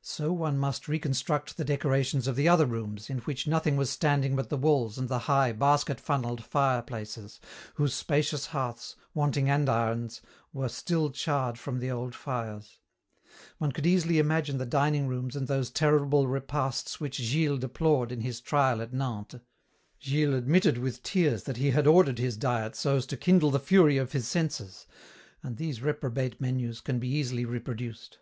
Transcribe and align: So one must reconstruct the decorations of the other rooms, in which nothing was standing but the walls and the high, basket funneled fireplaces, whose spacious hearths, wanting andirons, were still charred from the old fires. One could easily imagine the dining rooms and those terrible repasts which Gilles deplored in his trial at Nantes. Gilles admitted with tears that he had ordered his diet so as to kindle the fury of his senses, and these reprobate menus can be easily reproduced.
So 0.00 0.32
one 0.32 0.56
must 0.56 0.88
reconstruct 0.88 1.58
the 1.58 1.66
decorations 1.66 2.26
of 2.26 2.34
the 2.34 2.48
other 2.48 2.64
rooms, 2.64 3.10
in 3.10 3.18
which 3.18 3.46
nothing 3.46 3.76
was 3.76 3.90
standing 3.90 4.34
but 4.34 4.48
the 4.48 4.56
walls 4.56 4.96
and 4.96 5.06
the 5.06 5.18
high, 5.28 5.52
basket 5.52 6.00
funneled 6.00 6.42
fireplaces, 6.42 7.40
whose 7.74 7.92
spacious 7.92 8.46
hearths, 8.46 8.96
wanting 9.12 9.50
andirons, 9.50 10.22
were 10.54 10.70
still 10.70 11.10
charred 11.10 11.58
from 11.58 11.78
the 11.78 11.90
old 11.90 12.14
fires. 12.14 12.78
One 13.58 13.70
could 13.70 13.86
easily 13.86 14.18
imagine 14.18 14.56
the 14.56 14.64
dining 14.64 15.06
rooms 15.06 15.36
and 15.36 15.46
those 15.46 15.68
terrible 15.70 16.26
repasts 16.26 16.98
which 16.98 17.16
Gilles 17.16 17.58
deplored 17.58 18.10
in 18.12 18.22
his 18.22 18.40
trial 18.40 18.80
at 18.80 18.94
Nantes. 18.94 19.40
Gilles 20.02 20.32
admitted 20.38 20.78
with 20.78 21.02
tears 21.02 21.42
that 21.42 21.58
he 21.58 21.72
had 21.72 21.86
ordered 21.86 22.18
his 22.18 22.38
diet 22.38 22.74
so 22.76 22.96
as 22.96 23.04
to 23.04 23.16
kindle 23.18 23.50
the 23.50 23.60
fury 23.60 23.98
of 23.98 24.12
his 24.12 24.26
senses, 24.26 24.86
and 25.42 25.58
these 25.58 25.82
reprobate 25.82 26.40
menus 26.40 26.80
can 26.80 26.98
be 26.98 27.08
easily 27.08 27.44
reproduced. 27.44 28.20